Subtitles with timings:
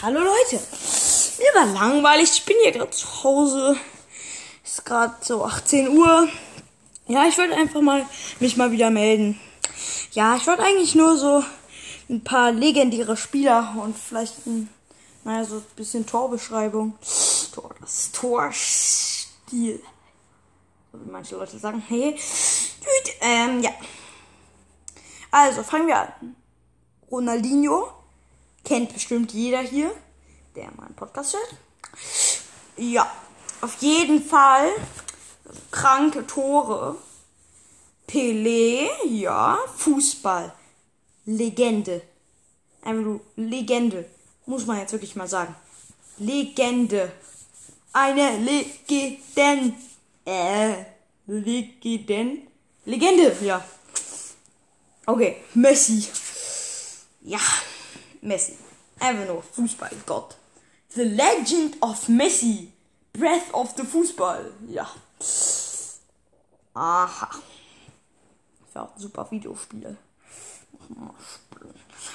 [0.00, 0.62] Hallo Leute.
[1.38, 2.30] Mir war langweilig.
[2.32, 3.76] Ich bin hier gerade zu Hause.
[4.62, 6.28] Ist gerade so 18 Uhr.
[7.08, 8.06] Ja, ich wollte einfach mal
[8.38, 9.40] mich mal wieder melden.
[10.12, 11.42] Ja, ich wollte eigentlich nur so
[12.08, 14.68] ein paar legendäre Spieler und vielleicht ein,
[15.24, 16.96] naja, so ein bisschen Torbeschreibung.
[17.52, 19.82] Tor, das Torstil.
[20.92, 21.82] So wie manche Leute sagen.
[21.88, 22.12] Hey.
[22.12, 23.70] Gut, ähm, ja.
[25.32, 26.36] Also, fangen wir an.
[27.10, 27.97] Ronaldinho.
[28.68, 29.90] Kennt bestimmt jeder hier,
[30.54, 31.56] der meinen Podcast hört.
[32.76, 33.10] Ja,
[33.62, 34.68] auf jeden Fall.
[35.70, 36.96] Kranke Tore.
[38.06, 39.58] Pelé, ja.
[39.74, 40.52] Fußball.
[41.24, 42.02] Legende.
[42.82, 44.04] Einfach nur Legende.
[44.44, 45.56] Muss man jetzt wirklich mal sagen.
[46.18, 47.10] Legende.
[47.94, 49.76] Eine Legenden.
[50.26, 50.74] Äh,
[51.26, 52.46] Legenden.
[52.84, 53.64] Legende, ja.
[55.06, 56.06] Okay, Messi.
[57.22, 57.40] Ja,
[58.20, 58.56] Messi.
[58.98, 60.36] Einfach nur Fußballgott.
[60.90, 62.72] The Legend of Messi.
[63.12, 64.52] Breath of the Fußball.
[64.68, 64.88] Ja.
[66.74, 67.30] Aha.
[68.66, 69.96] Das war auch ein super Videospiel.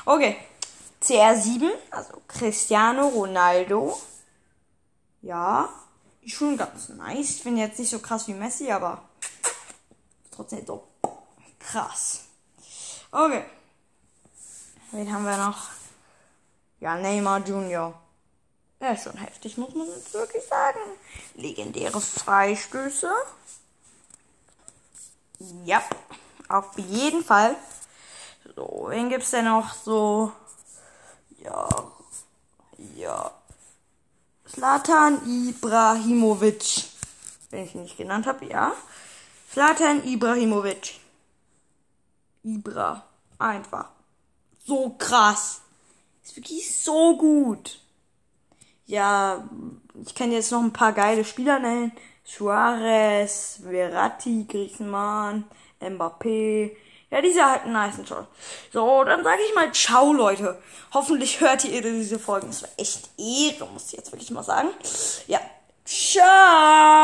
[0.06, 0.38] Okay.
[1.02, 4.00] CR7, also Cristiano Ronaldo.
[5.22, 5.70] Ja.
[6.22, 7.32] Ist schon ganz nice.
[7.32, 9.02] Ich bin jetzt nicht so krass wie Messi, aber
[10.32, 10.88] trotzdem so
[11.60, 12.22] krass.
[13.12, 13.44] Okay.
[14.92, 15.70] Wen haben wir noch?
[16.84, 17.94] Ja, Neymar Junior.
[18.82, 20.80] Ja, ist schon heftig, muss man jetzt wirklich sagen.
[21.34, 23.10] Legendäre Freistöße.
[25.64, 25.82] Ja,
[26.50, 27.56] auf jeden Fall.
[28.54, 30.34] So, wen gibt's denn noch so?
[31.38, 31.70] Ja,
[32.98, 33.32] ja.
[34.46, 36.84] Slatan Ibrahimovic.
[37.50, 38.74] Wenn ich ihn nicht genannt habe, ja.
[39.54, 41.00] Slatan Ibrahimovic.
[42.44, 43.06] Ibra.
[43.40, 43.88] Einfach.
[44.66, 45.63] So krass.
[46.24, 47.80] Ist wirklich so gut.
[48.86, 49.48] Ja,
[50.06, 51.92] ich kann jetzt noch ein paar geile Spieler nennen.
[52.24, 55.46] Suarez, Verratti, Griezmann,
[55.82, 56.72] Mbappé.
[57.10, 58.28] Ja, diese halt einen nice Shot.
[58.72, 60.60] So, dann sage ich mal ciao, Leute.
[60.94, 62.48] Hoffentlich hört ihr diese Folgen.
[62.48, 64.70] Das war echt Ehre, muss ich jetzt wirklich mal sagen.
[65.28, 65.40] Ja,
[65.86, 67.04] ciao.